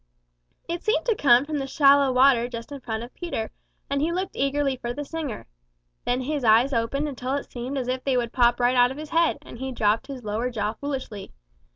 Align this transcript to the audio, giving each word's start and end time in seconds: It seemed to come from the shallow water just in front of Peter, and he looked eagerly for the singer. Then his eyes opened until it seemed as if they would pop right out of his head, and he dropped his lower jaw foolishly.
It 0.67 0.81
seemed 0.83 1.05
to 1.05 1.15
come 1.15 1.45
from 1.45 1.59
the 1.59 1.67
shallow 1.67 2.11
water 2.11 2.47
just 2.47 2.71
in 2.71 2.79
front 2.81 3.03
of 3.03 3.13
Peter, 3.13 3.51
and 3.87 4.01
he 4.01 4.11
looked 4.11 4.35
eagerly 4.35 4.75
for 4.75 4.93
the 4.93 5.05
singer. 5.05 5.45
Then 6.05 6.21
his 6.21 6.43
eyes 6.43 6.73
opened 6.73 7.07
until 7.07 7.35
it 7.35 7.51
seemed 7.51 7.77
as 7.77 7.87
if 7.87 8.03
they 8.03 8.17
would 8.17 8.33
pop 8.33 8.59
right 8.59 8.75
out 8.75 8.89
of 8.89 8.97
his 8.97 9.11
head, 9.11 9.37
and 9.43 9.59
he 9.59 9.71
dropped 9.71 10.07
his 10.07 10.23
lower 10.23 10.49
jaw 10.49 10.73
foolishly. 10.73 11.33